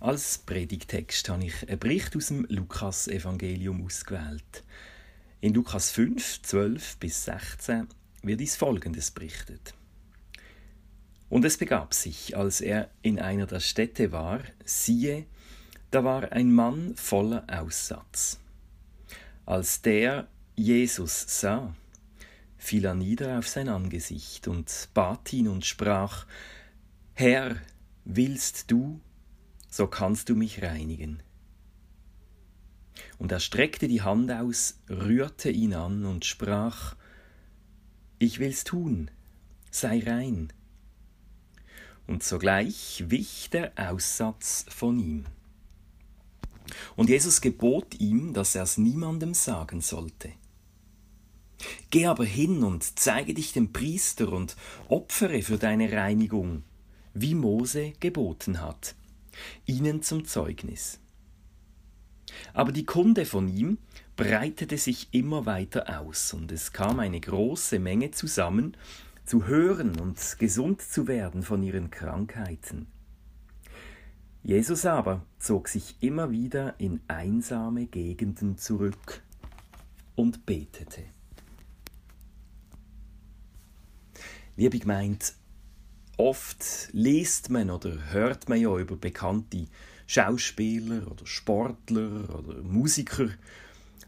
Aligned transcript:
Als 0.00 0.38
Predigtext 0.38 1.28
habe 1.28 1.44
ich 1.44 1.68
einen 1.68 1.78
Bericht 1.78 2.16
aus 2.16 2.28
dem 2.28 2.46
Lukas-Evangelium 2.48 3.84
ausgewählt. 3.84 4.64
In 5.42 5.52
Lukas 5.52 5.90
5, 5.90 6.40
12 6.40 6.96
bis 6.96 7.26
16 7.26 7.86
wird 8.22 8.40
dies 8.40 8.56
Folgendes 8.56 9.10
berichtet. 9.10 9.74
Und 11.28 11.44
es 11.44 11.58
begab 11.58 11.92
sich, 11.92 12.34
als 12.34 12.62
er 12.62 12.88
in 13.02 13.20
einer 13.20 13.44
der 13.44 13.60
Städte 13.60 14.10
war, 14.10 14.40
siehe, 14.64 15.26
da 15.90 16.02
war 16.02 16.32
ein 16.32 16.50
Mann 16.50 16.96
voller 16.96 17.44
Aussatz. 17.50 18.40
Als 19.44 19.82
der 19.82 20.28
Jesus 20.56 21.26
sah, 21.28 21.76
fiel 22.56 22.86
er 22.86 22.94
nieder 22.94 23.38
auf 23.38 23.48
sein 23.48 23.68
Angesicht 23.68 24.48
und 24.48 24.88
bat 24.94 25.30
ihn 25.34 25.48
und 25.48 25.66
sprach, 25.66 26.24
Herr, 27.12 27.56
willst 28.06 28.70
du, 28.70 28.98
so 29.70 29.86
kannst 29.86 30.28
du 30.28 30.34
mich 30.34 30.62
reinigen. 30.62 31.22
Und 33.18 33.32
er 33.32 33.40
streckte 33.40 33.88
die 33.88 34.02
Hand 34.02 34.30
aus, 34.30 34.80
rührte 34.90 35.50
ihn 35.50 35.74
an 35.74 36.04
und 36.04 36.24
sprach, 36.24 36.96
Ich 38.18 38.40
will's 38.40 38.64
tun, 38.64 39.10
sei 39.70 40.02
rein. 40.04 40.52
Und 42.06 42.24
sogleich 42.24 43.04
wich 43.06 43.48
der 43.50 43.72
Aussatz 43.76 44.66
von 44.68 44.98
ihm. 44.98 45.24
Und 46.96 47.08
Jesus 47.08 47.40
gebot 47.40 48.00
ihm, 48.00 48.34
dass 48.34 48.54
er 48.54 48.64
es 48.64 48.76
niemandem 48.76 49.34
sagen 49.34 49.80
sollte. 49.80 50.32
Geh 51.90 52.06
aber 52.06 52.24
hin 52.24 52.64
und 52.64 52.98
zeige 52.98 53.34
dich 53.34 53.52
dem 53.52 53.72
Priester 53.72 54.32
und 54.32 54.56
opfere 54.88 55.42
für 55.42 55.58
deine 55.58 55.92
Reinigung, 55.92 56.64
wie 57.12 57.34
Mose 57.34 57.92
geboten 58.00 58.60
hat 58.60 58.94
ihnen 59.66 60.02
zum 60.02 60.24
Zeugnis. 60.24 61.00
Aber 62.52 62.72
die 62.72 62.86
Kunde 62.86 63.26
von 63.26 63.48
ihm 63.48 63.78
breitete 64.16 64.78
sich 64.78 65.08
immer 65.12 65.46
weiter 65.46 66.00
aus, 66.00 66.32
und 66.32 66.52
es 66.52 66.72
kam 66.72 67.00
eine 67.00 67.20
große 67.20 67.78
Menge 67.78 68.10
zusammen, 68.10 68.76
zu 69.24 69.46
hören 69.46 69.98
und 69.98 70.18
gesund 70.38 70.82
zu 70.82 71.06
werden 71.06 71.42
von 71.42 71.62
ihren 71.62 71.90
Krankheiten. 71.90 72.86
Jesus 74.42 74.86
aber 74.86 75.24
zog 75.38 75.68
sich 75.68 75.96
immer 76.00 76.30
wieder 76.30 76.74
in 76.78 77.00
einsame 77.08 77.86
Gegenden 77.86 78.56
zurück 78.56 79.22
und 80.16 80.46
betete. 80.46 81.02
Liebe 84.56 84.78
gemeint, 84.78 85.34
Oft 86.20 86.90
liest 86.92 87.48
man 87.48 87.70
oder 87.70 88.12
hört 88.12 88.50
man 88.50 88.60
ja 88.60 88.76
über 88.76 88.94
bekannte 88.94 89.68
Schauspieler 90.06 91.10
oder 91.10 91.24
Sportler 91.24 92.28
oder 92.38 92.60
Musiker, 92.62 93.30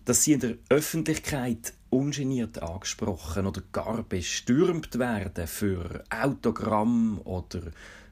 dass 0.05 0.23
sie 0.23 0.35
in 0.35 0.41
der 0.41 0.57
Öffentlichkeit 0.69 1.73
ungeniert 1.89 2.63
angesprochen 2.63 3.47
oder 3.47 3.63
gar 3.73 4.03
bestürmt 4.03 4.99
werden 4.99 5.47
für 5.47 6.05
Autogramm 6.11 7.19
oder 7.25 7.63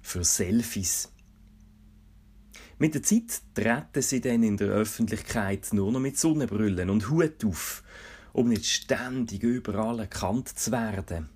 für 0.00 0.24
Selfies. 0.24 1.12
Mit 2.78 2.94
der 2.94 3.02
Zeit 3.02 3.42
treten 3.54 4.00
sie 4.00 4.22
dann 4.22 4.42
in 4.42 4.56
der 4.56 4.68
Öffentlichkeit 4.68 5.74
nur 5.74 5.92
noch 5.92 6.00
mit 6.00 6.18
Sonnenbrillen 6.18 6.88
und 6.88 7.10
Hut 7.10 7.44
auf, 7.44 7.82
um 8.32 8.48
nicht 8.48 8.64
ständig 8.64 9.42
überall 9.42 9.98
erkannt 9.98 10.48
zu 10.48 10.72
werden 10.72 11.28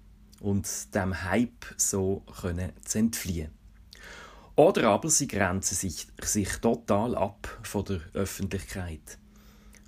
und 0.45 0.95
dem 0.95 1.25
Hype 1.25 1.65
so 1.77 2.23
können 2.41 2.73
zu 2.85 2.99
entfliehen. 2.99 3.51
Oder 4.57 4.91
aber 4.91 5.11
sie 5.11 5.27
grenzen 5.27 5.75
sich, 5.75 6.07
sich 6.23 6.49
total 6.59 7.17
ab 7.17 7.59
von 7.63 7.85
der 7.87 8.01
Öffentlichkeit 8.13 9.19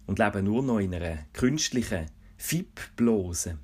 und 0.07 0.19
leben 0.19 0.45
nur 0.45 0.63
noch 0.63 0.79
in 0.79 0.95
einer 0.95 1.19
künstlichen 1.35 2.07
Fibblose. 2.37 3.59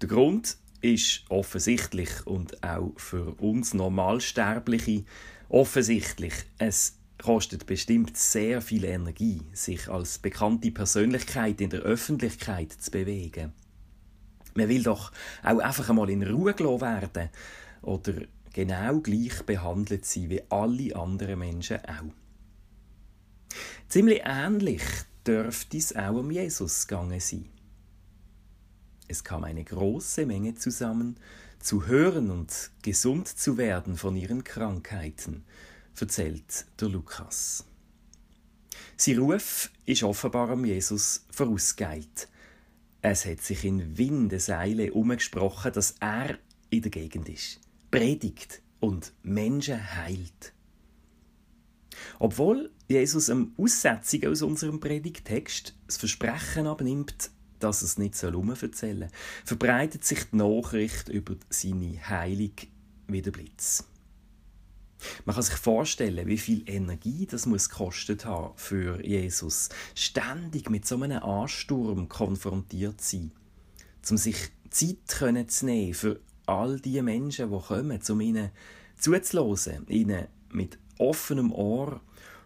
Der 0.00 0.08
Grund 0.08 0.58
ist 0.80 1.24
offensichtlich 1.28 2.26
und 2.26 2.62
auch 2.62 2.92
für 2.96 3.34
uns 3.40 3.72
Normalsterbliche 3.72 5.04
offensichtlich. 5.48 6.34
Es 6.58 6.98
kostet 7.22 7.66
bestimmt 7.66 8.16
sehr 8.16 8.60
viel 8.60 8.84
Energie, 8.84 9.42
sich 9.52 9.88
als 9.88 10.18
bekannte 10.18 10.72
Persönlichkeit 10.72 11.60
in 11.60 11.70
der 11.70 11.80
Öffentlichkeit 11.80 12.72
zu 12.72 12.90
bewegen. 12.90 13.52
Man 14.54 14.68
will 14.68 14.82
doch 14.82 15.12
auch 15.42 15.58
einfach 15.58 15.88
einmal 15.90 16.10
in 16.10 16.22
Ruhe 16.22 16.54
gelassen 16.54 16.80
werden 16.80 17.30
oder 17.82 18.12
genau 18.52 19.00
gleich 19.00 19.42
behandelt 19.44 20.04
sein 20.04 20.30
wie 20.30 20.42
alle 20.50 20.94
anderen 20.96 21.38
Menschen 21.38 21.78
auch. 21.84 22.12
Ziemlich 23.88 24.22
ähnlich 24.24 24.82
dürfte 25.26 25.76
es 25.76 25.94
auch 25.94 26.14
um 26.14 26.30
Jesus 26.30 26.86
gegangen 26.86 27.20
sein. 27.20 27.48
Es 29.08 29.22
kam 29.24 29.44
eine 29.44 29.64
große 29.64 30.24
Menge 30.26 30.54
zusammen, 30.54 31.16
zu 31.60 31.86
hören 31.86 32.30
und 32.30 32.70
gesund 32.82 33.28
zu 33.28 33.56
werden 33.56 33.96
von 33.96 34.16
ihren 34.16 34.42
Krankheiten, 34.42 35.44
erzählt 36.00 36.66
der 36.80 36.88
Lukas. 36.88 37.64
Sein 38.96 39.18
Ruf 39.18 39.70
ist 39.84 40.02
offenbar 40.02 40.50
am 40.50 40.64
Jesus 40.64 41.24
vorausgeilt. 41.30 42.28
Es 43.04 43.26
hat 43.26 43.40
sich 43.40 43.64
in 43.64 43.98
Windeseile 43.98 44.92
umgesprochen, 44.92 45.72
dass 45.72 45.96
er 45.98 46.38
in 46.70 46.82
der 46.82 46.90
Gegend 46.92 47.28
ist, 47.28 47.58
predigt 47.90 48.62
und 48.78 49.12
Menschen 49.24 49.96
heilt. 49.96 50.52
Obwohl 52.20 52.70
Jesus 52.88 53.28
am 53.28 53.54
Aussetzung 53.58 54.24
aus 54.26 54.42
unserem 54.42 54.78
Predigtext 54.78 55.74
das 55.86 55.96
Versprechen 55.96 56.68
abnimmt, 56.68 57.30
dass 57.58 57.82
es 57.82 57.98
nicht 57.98 58.14
soll 58.14 58.40
erzählen 58.60 59.10
verbreitet 59.44 60.04
sich 60.04 60.24
die 60.30 60.36
Nachricht 60.36 61.08
über 61.08 61.34
seine 61.50 62.08
Heilung 62.08 62.54
wie 63.08 63.22
der 63.22 63.32
Blitz. 63.32 63.84
Man 65.24 65.34
kann 65.34 65.42
sich 65.42 65.54
vorstellen, 65.54 66.26
wie 66.26 66.38
viel 66.38 66.62
Energie 66.66 67.26
das 67.26 67.46
muss 67.46 67.68
gekostet 67.68 68.24
haben 68.24 68.52
für 68.56 69.04
Jesus, 69.04 69.68
ständig 69.94 70.70
mit 70.70 70.86
so 70.86 71.00
einem 71.00 71.22
Ansturm 71.22 72.08
konfrontiert 72.08 73.00
zu 73.00 73.16
sein, 73.16 73.32
um 74.10 74.16
sich 74.16 74.36
Zeit 74.70 75.50
zu 75.50 75.66
nehmen 75.66 75.94
für 75.94 76.20
all 76.46 76.80
die 76.80 77.00
Menschen, 77.02 77.50
die 77.50 77.58
kommen, 77.58 78.00
um 78.08 78.20
ihnen 78.20 78.50
zuzuhören, 78.96 79.86
ihnen 79.88 80.26
mit 80.50 80.78
offenem 80.98 81.52
Ohr 81.52 82.00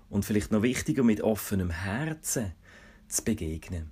und 0.09 0.25
vielleicht 0.25 0.53
noch 0.53 0.63
wichtiger 0.63 1.03
mit 1.03 1.21
offenem 1.21 1.71
Herzen 1.71 2.53
zu 3.09 3.25
begegnen. 3.25 3.91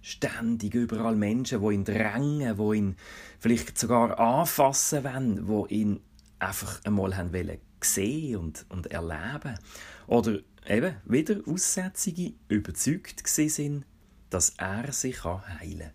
Ständig 0.00 0.74
überall 0.74 1.16
Menschen, 1.16 1.60
die 1.60 1.74
ihn 1.74 1.84
drängen, 1.84 2.56
die 2.56 2.76
ihn 2.76 2.96
vielleicht 3.40 3.76
sogar 3.76 4.18
anfassen 4.20 5.02
wollen, 5.48 5.68
die 5.68 5.74
ihn 5.74 6.00
einfach 6.38 6.84
einmal 6.84 7.16
haben 7.16 7.32
wollen 7.32 7.58
sehen 7.82 8.36
und, 8.36 8.66
und 8.68 8.86
erleben. 8.86 9.58
Oder 10.06 10.40
eben 10.66 10.96
wieder 11.04 11.40
Aussätzige 11.46 12.34
überzeugt 12.48 13.26
sind, 13.26 13.84
dass 14.30 14.50
er 14.56 14.92
sich 14.92 15.24
heilen 15.24 15.78
kann. 15.78 15.90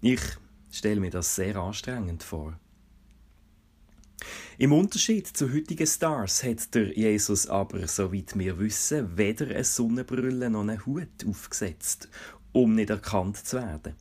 Ich 0.00 0.20
stelle 0.70 1.00
mir 1.00 1.10
das 1.10 1.34
sehr 1.34 1.56
anstrengend 1.56 2.22
vor. 2.22 2.58
Im 4.58 4.72
Unterschied 4.72 5.26
zu 5.26 5.52
heutigen 5.52 5.86
Stars 5.86 6.44
hat 6.44 6.74
der 6.74 6.96
Jesus 6.96 7.48
aber, 7.48 7.86
soweit 7.88 8.38
wir 8.38 8.58
wissen, 8.58 9.16
weder 9.16 9.46
eine 9.46 9.64
Sonnenbrille 9.64 10.50
noch 10.50 10.60
einen 10.60 10.84
Hut 10.86 11.26
aufgesetzt, 11.26 12.08
um 12.52 12.74
nicht 12.74 12.90
erkannt 12.90 13.38
zu 13.38 13.56
werden. 13.56 13.94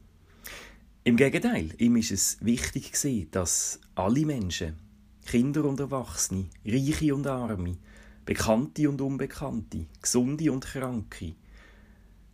Im 1.03 1.17
Gegenteil, 1.17 1.73
ihm 1.79 1.95
ist 1.95 2.11
es 2.11 2.37
wichtig 2.41 2.91
dass 3.31 3.79
alle 3.95 4.25
Menschen 4.25 4.77
Kinder 5.25 5.65
und 5.65 5.79
Erwachsene, 5.79 6.49
Reiche 6.65 7.13
und 7.15 7.27
Arme, 7.27 7.77
Bekannte 8.25 8.89
und 8.89 9.01
Unbekannte, 9.01 9.87
Gesunde 10.01 10.51
und 10.51 10.65
Kranke, 10.65 11.35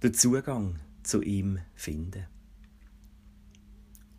den 0.03 0.13
Zugang 0.13 0.79
zu 1.03 1.21
ihm 1.21 1.59
finden. 1.75 2.25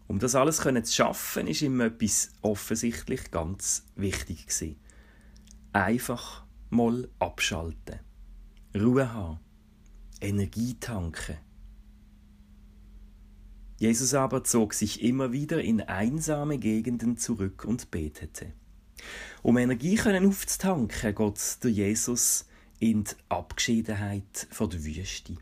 Um 0.07 0.19
das 0.19 0.35
alles 0.35 0.57
zu 0.57 0.95
schaffen, 0.95 1.47
ist 1.47 1.61
ihm 1.61 1.81
etwas 1.81 2.33
offensichtlich 2.41 3.31
ganz 3.31 3.85
wichtig 3.95 4.47
gewesen. 4.47 4.77
Einfach 5.73 6.45
mal 6.71 7.09
abschalten, 7.19 8.01
Ruhe 8.75 9.13
haben, 9.13 9.41
Energie 10.21 10.75
tanken. 10.81 11.37
Jesus 13.79 14.13
aber 14.15 14.43
zog 14.43 14.75
sich 14.75 15.03
immer 15.03 15.33
wieder 15.33 15.63
in 15.63 15.81
einsame 15.81 16.59
Gegenden 16.59 17.17
zurück 17.17 17.65
und 17.65 17.91
betete. 17.93 18.53
Um 19.43 19.57
Energie 19.57 19.95
können 19.95 20.27
aufzutanken, 20.27 21.15
geht 21.15 21.65
der 21.65 21.71
Jesus 21.71 22.47
in 22.81 23.05
die 23.05 23.15
Abgeschiedenheit 23.29 24.49
von 24.51 24.69
der 24.69 24.85
Wüste. 24.85 25.37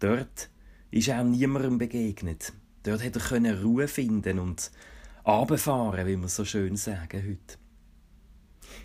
Dort 0.00 0.48
ist 0.90 1.10
auch 1.10 1.24
niemandem 1.24 1.76
begegnet. 1.76 2.54
Dort 2.82 3.04
hat 3.04 3.16
er 3.16 3.62
Ruhe 3.62 3.86
finden 3.86 4.38
und 4.38 4.70
abfahren, 5.24 6.06
wie 6.06 6.16
wir 6.16 6.28
so 6.28 6.44
schön 6.44 6.76
sagen 6.76 7.22
heute. 7.22 7.58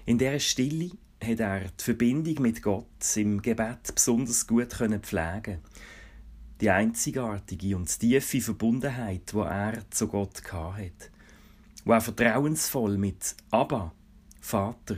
In 0.05 0.17
dieser 0.17 0.39
Stille 0.39 0.91
hat 1.23 1.39
er 1.39 1.61
die 1.61 1.83
Verbindung 1.83 2.41
mit 2.41 2.61
Gott 2.61 3.15
im 3.15 3.41
Gebet 3.41 3.93
besonders 3.95 4.45
gut 4.45 4.73
pflegen 4.73 5.59
Die 6.61 6.69
einzigartige 6.69 7.77
und 7.77 7.99
tiefe 7.99 8.41
Verbundenheit, 8.41 9.31
die 9.31 9.37
er 9.37 9.89
zu 9.91 10.07
Gott 10.09 10.43
hatte, 10.51 10.91
wo 11.85 11.93
er 11.93 12.01
vertrauensvoll 12.01 12.97
mit 12.97 13.35
Abba, 13.49 13.93
Vater, 14.41 14.97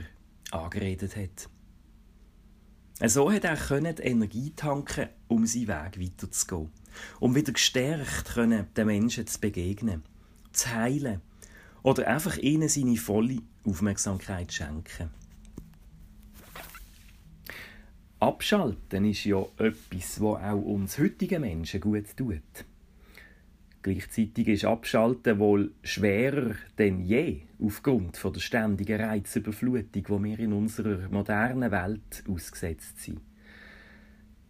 angeredet 0.50 1.14
hat. 1.14 1.48
So 3.08 3.30
hat 3.30 3.44
er 3.44 3.56
die 3.56 4.02
Energie 4.02 4.52
tanken, 4.56 5.08
um 5.28 5.46
seinen 5.46 5.68
Weg 5.68 6.00
weiterzugehen, 6.00 6.70
um 7.20 7.34
wieder 7.34 7.52
gestärkt 7.52 8.36
den 8.36 8.86
Menschen 8.86 9.26
zu 9.28 9.40
begegnen, 9.40 10.02
zu 10.52 10.68
heilen 10.68 11.20
oder 11.82 12.08
einfach 12.08 12.38
ihnen 12.38 12.68
seine 12.68 12.96
volle 12.96 13.38
Aufmerksamkeit 13.64 14.50
zu 14.50 14.58
schenken. 14.58 15.21
Abschalten 18.22 19.04
ist 19.04 19.24
ja 19.24 19.44
etwas, 19.58 20.20
was 20.20 20.42
auch 20.44 20.62
uns 20.62 20.96
heutigen 20.96 21.40
Menschen 21.40 21.80
gut 21.80 22.16
tut. 22.16 22.64
Gleichzeitig 23.82 24.46
ist 24.46 24.64
Abschalten 24.64 25.40
wohl 25.40 25.72
schwerer 25.82 26.54
denn 26.78 27.04
je 27.04 27.40
aufgrund 27.60 28.22
der 28.22 28.38
ständigen 28.38 29.00
Reizüberflutung, 29.00 30.04
wo 30.06 30.22
wir 30.22 30.38
in 30.38 30.52
unserer 30.52 31.08
modernen 31.08 31.72
Welt 31.72 32.22
ausgesetzt 32.28 33.00
sind. 33.00 33.22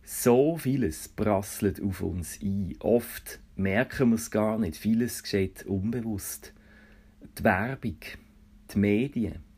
So 0.05 0.59
vieles 0.59 1.09
prasselt 1.09 1.81
auf 1.81 2.03
uns 2.03 2.43
ein. 2.43 2.75
Oft 2.81 3.41
merken 3.57 4.11
wir 4.11 4.17
es 4.17 4.31
gar 4.31 4.59
nicht. 4.59 4.77
Vieles 4.77 5.23
geschieht 5.23 5.65
unbewusst. 5.65 6.53
Die 7.39 7.45
Werbung, 7.45 7.97
die 8.71 8.79
Medien. 8.79 9.52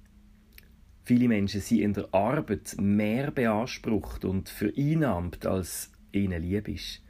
Viele 1.05 1.29
Menschen 1.29 1.61
sind 1.61 1.81
in 1.81 1.93
der 1.93 2.09
Arbeit 2.15 2.77
mehr 2.81 3.31
beansprucht 3.31 4.25
und 4.25 4.49
vereinnahmt, 4.49 5.45
als 5.45 5.91
ihnen 6.13 6.43
lieb 6.43 6.67
ist. 6.67 7.03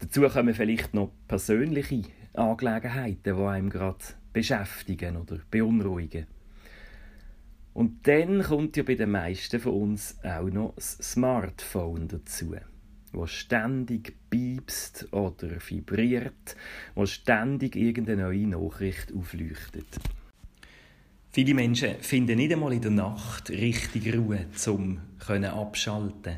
Dazu 0.00 0.22
kommen 0.28 0.52
vielleicht 0.52 0.92
noch 0.92 1.10
persönliche 1.26 2.02
Angelegenheiten, 2.34 3.36
die 3.36 3.42
einem 3.42 3.70
gerade 3.70 4.04
beschäftigen 4.34 5.16
oder 5.16 5.38
beunruhigen. 5.50 6.26
Und 7.72 8.06
dann 8.06 8.42
kommt 8.42 8.76
ja 8.76 8.82
bei 8.82 8.94
den 8.94 9.10
meisten 9.10 9.58
von 9.58 9.72
uns 9.72 10.16
auch 10.22 10.50
noch 10.50 10.74
das 10.74 10.98
Smartphone 10.98 12.08
dazu, 12.08 12.54
wo 13.12 13.26
ständig 13.26 14.14
piepst 14.28 15.10
oder 15.12 15.48
vibriert, 15.66 16.56
wo 16.94 17.06
ständig 17.06 17.76
irgendeine 17.76 18.24
neue 18.24 18.48
Nachricht 18.48 19.14
aufleuchtet. 19.14 19.86
Viele 21.34 21.54
Menschen 21.54 21.94
finden 22.02 22.36
nicht 22.36 22.52
einmal 22.52 22.74
in 22.74 22.82
der 22.82 22.90
Nacht 22.90 23.48
richtig 23.48 24.14
Ruhe, 24.14 24.46
um 24.66 25.00
abschalten 25.28 26.36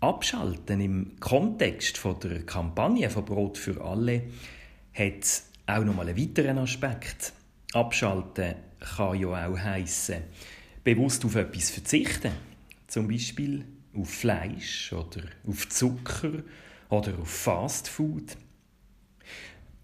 Abschalten 0.00 0.80
im 0.82 1.18
Kontext 1.18 1.96
von 1.96 2.20
der 2.20 2.42
Kampagne 2.44 3.08
von 3.08 3.24
Brot 3.24 3.56
für 3.56 3.82
alle 3.82 4.24
hat 4.92 5.42
auch 5.66 5.82
noch 5.82 5.94
mal 5.94 6.08
einen 6.08 6.18
weiteren 6.18 6.58
Aspekt. 6.58 7.32
Abschalten 7.72 8.54
kann 8.80 9.18
ja 9.18 9.48
auch 9.48 9.58
heißen, 9.58 10.24
bewusst 10.84 11.24
auf 11.24 11.36
etwas 11.36 11.70
verzichten. 11.70 12.32
Zum 12.86 13.08
Beispiel 13.08 13.64
auf 13.94 14.10
Fleisch 14.10 14.92
oder 14.92 15.22
auf 15.46 15.68
Zucker 15.70 16.42
oder 16.90 17.18
auf 17.18 17.30
Fastfood. 17.30 18.36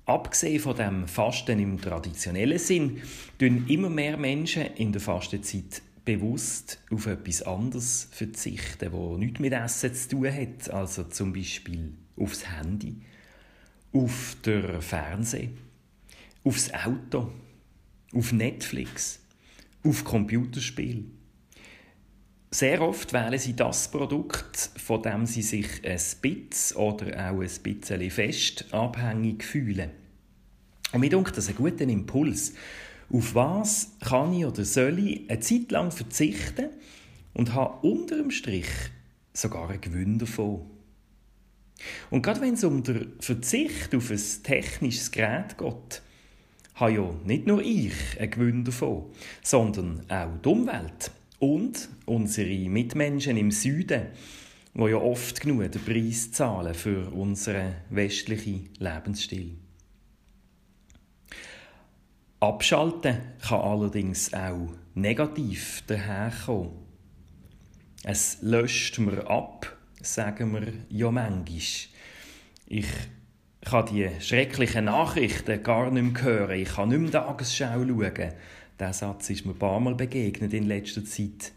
Abgesehen 0.09 0.61
von 0.61 0.75
dem 0.75 1.07
Fasten 1.07 1.59
im 1.59 1.79
traditionellen 1.79 2.59
Sinn, 2.59 3.03
tun 3.39 3.67
immer 3.69 3.91
mehr 3.91 4.17
Menschen 4.17 4.63
in 4.77 4.91
der 4.91 5.03
Fastenzeit 5.03 5.83
bewusst 6.07 6.83
auf 6.91 7.05
etwas 7.05 7.43
anderes 7.43 8.09
verzichten, 8.11 8.91
wo 8.93 9.19
nichts 9.19 9.39
mit 9.39 9.53
Essen 9.53 9.93
zu 9.93 10.09
tun 10.09 10.33
hat, 10.33 10.71
also 10.71 11.05
zum 11.05 11.35
Beispiel 11.35 11.93
aufs 12.17 12.49
Handy, 12.49 12.97
auf 13.93 14.35
der 14.47 14.81
Fernseh, 14.81 15.51
aufs 16.43 16.73
Auto, 16.73 17.31
auf 18.15 18.33
Netflix, 18.33 19.21
auf 19.85 20.05
Computerspiel. 20.05 21.05
Sehr 22.51 22.81
oft 22.81 23.13
wählen 23.13 23.39
sie 23.39 23.55
das 23.55 23.91
Produkt, 23.91 24.71
von 24.79 25.03
dem 25.03 25.27
sie 25.27 25.43
sich 25.43 25.85
ein 25.85 26.01
bisschen 26.23 26.77
oder 26.79 27.31
auch 27.31 27.41
ein 27.41 27.63
bisschen 27.63 28.11
fest 28.11 28.73
abhängig 28.73 29.45
fühlen. 29.45 29.91
Und 30.93 31.01
mir 31.01 31.11
denkt 31.11 31.37
das 31.37 31.51
ein 31.51 31.57
guter 31.57 31.85
Impuls. 31.85 32.55
Auf 33.13 33.35
was 33.35 33.93
kann 34.01 34.33
ich 34.33 34.47
oder 34.47 34.65
soll 34.65 34.99
ich 34.99 35.29
eine 35.29 35.41
Zeit 35.41 35.71
lang 35.71 35.91
verzichten 35.91 36.71
und 37.35 37.53
habe 37.53 37.87
unter 37.87 38.17
dem 38.17 38.31
Strich 38.31 38.69
sogar 39.35 39.69
einen 39.69 39.83
Gewinn 39.83 40.19
davon? 40.19 40.63
Und 42.11 42.23
gerade 42.23 42.41
wenn 42.41 42.55
es 42.55 42.65
um 42.65 42.83
den 42.83 43.13
Verzicht 43.21 43.95
auf 43.95 44.11
ein 44.11 44.43
technisches 44.43 45.11
Gerät 45.11 45.59
geht, 45.59 46.03
habe 46.75 46.93
ja 46.93 47.15
nicht 47.25 47.47
nur 47.47 47.61
ich 47.61 47.93
einen 48.19 48.31
Gewinn 48.31 48.65
davon, 48.65 49.05
sondern 49.43 50.03
auch 50.09 50.39
die 50.43 50.49
Umwelt 50.49 51.11
und 51.39 51.89
unsere 52.07 52.69
Mitmenschen 52.69 53.37
im 53.37 53.51
Süden, 53.51 54.07
die 54.75 54.83
ja 54.83 54.97
oft 54.97 55.41
genug 55.41 55.71
den 55.73 55.85
Preis 55.85 56.33
zahlen 56.33 56.75
für 56.75 57.11
unseren 57.13 57.75
westlichen 57.91 58.71
Lebensstil. 58.79 59.57
Abschalten 62.41 63.19
kann 63.41 63.61
allerdings 63.61 64.33
auch 64.33 64.69
negativ 64.95 65.83
daherkommen. 65.89 66.71
Es 68.05 68.39
löscht 68.43 68.99
mir 69.01 69.29
ab, 69.29 69.77
sagen 70.01 70.53
wir 70.53 70.73
ja 70.89 71.11
manchmal. 71.11 71.59
Ich 72.67 72.87
kann 73.63 73.87
die 73.87 74.09
schrecklichen 74.21 74.85
Nachrichten 74.85 75.63
gar 75.63 75.91
nicht 75.91 76.13
mehr 76.13 76.23
hören. 76.23 76.61
Ich 76.61 76.69
kann 76.69 76.91
nicht 76.91 77.01
mehr 77.01 77.11
Tagesschau 77.11 77.85
schauen. 77.85 78.33
Der 78.79 78.93
Satz 78.93 79.31
ist 79.31 79.45
mir 79.45 79.53
ein 79.53 79.59
paar 79.59 79.81
Mal 79.81 79.95
begegnet 79.95 80.55
in 80.55 80.67
letzter 80.67 81.05
Zeit. 81.05 81.53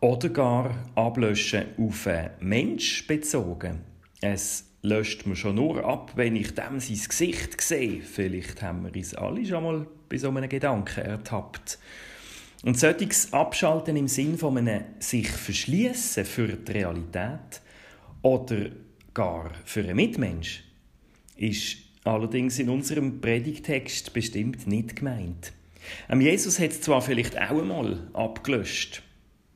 Oder 0.00 0.28
gar 0.28 0.74
ablöschen 0.94 1.64
auf 1.78 2.06
einen 2.06 2.30
Mensch 2.40 3.06
bezogen. 3.06 3.80
Es 4.20 4.64
löscht 4.82 5.26
mir 5.26 5.34
schon 5.34 5.56
nur 5.56 5.84
ab, 5.84 6.12
wenn 6.14 6.36
ich 6.36 6.54
dem 6.54 6.78
sein 6.78 7.00
Gesicht 7.08 7.60
sehe. 7.60 8.02
Vielleicht 8.02 8.62
haben 8.62 8.84
wir 8.84 8.94
uns 8.94 9.14
alle 9.14 9.44
schon 9.44 9.64
mal 9.64 9.86
bei 10.08 10.18
so 10.18 10.28
einem 10.28 10.48
Gedanken 10.48 11.00
ertappt. 11.00 11.78
Und 12.62 12.78
solches 12.78 13.32
Abschalten 13.32 13.96
im 13.96 14.08
Sinn 14.08 14.38
von 14.38 14.56
einem 14.56 14.84
sich 14.98 15.28
verschließen 15.28 16.24
für 16.24 16.48
die 16.48 16.72
Realität 16.72 17.60
oder 18.22 18.70
gar 19.12 19.50
für 19.64 19.80
einen 19.80 19.96
Mitmensch 19.96 20.64
ist 21.36 21.76
allerdings 22.04 22.58
in 22.58 22.70
unserem 22.70 23.20
Predigtext 23.20 24.12
bestimmt 24.12 24.66
nicht 24.66 24.96
gemeint. 24.96 25.52
Jesus 26.18 26.58
hat 26.58 26.70
es 26.70 26.80
zwar 26.80 27.02
vielleicht 27.02 27.36
auch 27.38 27.60
einmal 27.60 28.08
abgelöscht, 28.12 29.02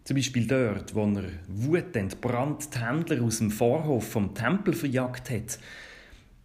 zum 0.05 0.17
Beispiel 0.17 0.47
dort, 0.47 0.95
wo 0.95 1.05
er 1.05 1.25
wutentbrannt 1.49 2.75
die 2.75 2.79
Händler 2.79 3.23
aus 3.23 3.39
dem 3.39 3.51
Vorhof 3.51 4.09
vom 4.11 4.35
Tempel 4.35 4.75
verjagt 4.75 5.31
hat, 5.31 5.59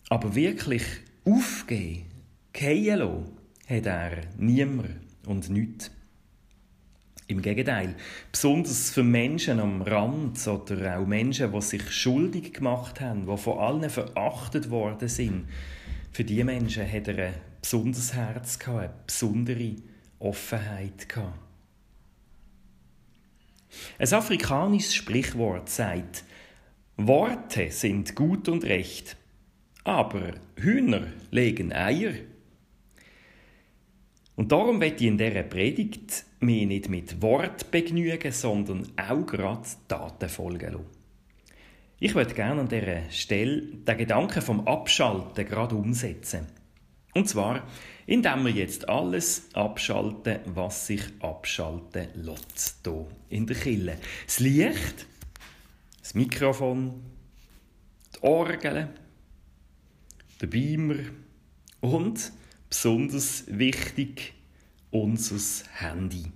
aber 0.09 0.35
wirklich 0.35 0.83
aufgeben, 1.25 2.05
gehen 2.51 2.99
lassen, 2.99 3.31
hat 3.67 3.85
er 3.85 4.21
niemand 4.37 4.89
und 5.25 5.49
nichts. 5.49 5.91
Im 7.27 7.41
Gegenteil, 7.41 7.95
besonders 8.31 8.91
für 8.91 9.03
Menschen 9.03 9.61
am 9.61 9.81
Rand 9.81 10.45
oder 10.45 10.99
auch 10.99 11.07
Menschen, 11.07 11.53
die 11.53 11.61
sich 11.61 11.89
schuldig 11.89 12.53
gemacht 12.53 12.99
haben, 12.99 13.25
die 13.25 13.37
von 13.37 13.59
allen 13.59 13.89
verachtet 13.89 14.69
worden 14.69 15.07
sind, 15.07 15.47
für 16.11 16.25
diese 16.25 16.43
Menschen 16.43 16.91
hat 16.91 17.07
er 17.07 17.27
ein 17.27 17.33
besonderes 17.63 18.13
Herz 18.13 18.59
gehabt, 18.59 18.83
eine 18.83 18.93
besondere 19.07 19.75
Offenheit 20.19 21.09
gehabt. 21.09 21.39
Ein 23.97 24.13
afrikanisches 24.13 24.93
Sprichwort 24.93 25.69
sagt, 25.69 26.25
Worte 26.97 27.71
sind 27.71 28.15
gut 28.15 28.47
und 28.47 28.65
recht, 28.65 29.17
aber 29.83 30.33
Hühner 30.57 31.07
legen 31.31 31.73
Eier. 31.73 32.13
Und 34.35 34.51
darum 34.51 34.79
wird 34.79 35.01
ich 35.01 35.07
in 35.07 35.17
dieser 35.17 35.43
Predigt 35.43 36.25
mich 36.39 36.67
nicht 36.67 36.89
mit 36.89 37.21
Wort 37.21 37.71
begnügen, 37.71 38.31
sondern 38.31 38.91
auch 38.97 39.25
gerade 39.25 39.67
Taten 39.87 40.29
folgen 40.29 40.73
lassen. 40.73 40.85
Ich 41.99 42.15
würde 42.15 42.33
gerne 42.33 42.61
an 42.61 42.67
dieser 42.67 43.09
Stelle 43.09 43.61
den 43.61 43.97
Gedanken 43.97 44.41
vom 44.41 44.67
Abschalten 44.67 45.45
gerade 45.45 45.75
umsetzen. 45.75 46.47
Und 47.13 47.29
zwar, 47.29 47.67
indem 48.05 48.45
wir 48.45 48.51
jetzt 48.51 48.89
alles 48.89 49.49
abschalten, 49.53 50.39
was 50.45 50.87
sich 50.87 51.01
abschalten 51.19 52.07
lässt, 52.15 52.79
hier 52.83 53.07
in 53.29 53.45
der 53.45 53.55
Kille. 53.55 53.97
Das 54.25 54.39
Licht, 54.39 55.05
das 55.99 56.13
Mikrofon, 56.15 57.01
die 58.15 58.23
Orgel, 58.23 58.89
der 60.41 60.47
Beamer 60.47 60.99
und 61.81 62.31
besonders 62.67 63.45
wichtig 63.47 64.33
unser 64.91 65.37
Handy. 65.73 66.31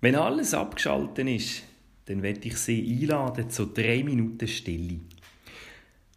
Wenn 0.00 0.16
alles 0.16 0.54
abgeschaltet 0.54 1.28
ist, 1.28 1.62
dann 2.06 2.22
werde 2.22 2.48
ich 2.48 2.56
Sie 2.56 2.98
einladen 3.00 3.50
zu 3.50 3.66
drei 3.66 4.02
Minuten 4.02 4.48
Stille. 4.48 5.00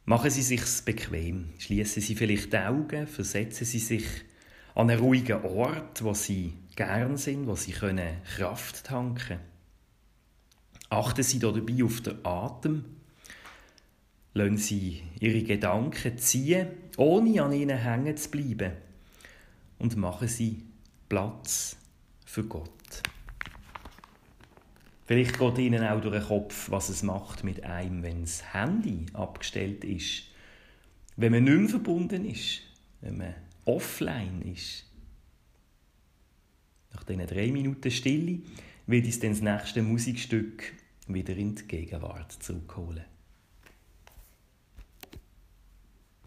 Machen 0.05 0.29
Sie 0.29 0.41
sich's 0.41 0.81
bequem. 0.81 1.50
Schließen 1.60 2.01
Sie 2.01 2.15
vielleicht 2.15 2.51
die 2.51 2.57
Augen, 2.57 3.07
versetzen 3.07 3.65
Sie 3.65 3.79
sich 3.79 4.05
an 4.75 4.89
einen 4.89 5.00
ruhigen 5.00 5.43
Ort, 5.43 6.03
wo 6.03 6.13
Sie 6.13 6.53
gern 6.75 7.15
sind, 7.15 7.48
wo 7.48 7.55
Sie 7.55 7.72
können 7.72 8.22
Kraft 8.36 8.83
tanken. 8.86 9.39
Achten 10.89 11.24
Sie 11.24 11.39
dabei 11.39 11.83
auf 11.83 12.01
den 12.01 12.17
Atem. 12.25 12.83
Lassen 14.33 14.57
Sie 14.57 15.03
Ihre 15.19 15.43
Gedanken 15.43 16.17
ziehen, 16.17 16.67
ohne 16.98 17.41
an 17.41 17.53
ihnen 17.53 17.77
hängen 17.77 18.17
zu 18.17 18.29
bleiben. 18.29 18.74
Und 19.79 19.95
machen 19.95 20.27
Sie 20.27 20.63
Platz 21.07 21.77
für 22.25 22.43
Gott. 22.43 22.82
Vielleicht 25.05 25.38
geht 25.38 25.57
Ihnen 25.57 25.83
auch 25.83 26.00
durch 26.00 26.15
den 26.15 26.27
Kopf, 26.27 26.72
was 26.72 26.89
es 26.89 27.03
macht 27.03 27.43
mit 27.43 27.63
einem, 27.63 28.03
wenn 28.03 28.22
das 28.22 28.53
Handy 28.53 29.05
abgestellt 29.13 29.83
ist. 29.83 30.24
Wenn 31.17 31.33
man 31.33 31.43
nicht 31.43 31.57
mehr 31.57 31.69
verbunden 31.69 32.25
ist. 32.25 32.62
Wenn 33.01 33.17
man 33.17 33.36
offline 33.65 34.41
ist. 34.41 34.86
Nach 36.93 37.03
diesen 37.03 37.27
drei 37.27 37.51
Minuten 37.51 37.91
Stille 37.91 38.39
wird 38.88 39.05
uns 39.05 39.19
dann 39.19 39.31
das 39.31 39.41
nächste 39.41 39.81
Musikstück 39.81 40.74
wieder 41.07 41.36
in 41.36 41.55
die 41.55 41.67
Gegenwart 41.67 42.31
zurückholen. 42.31 43.03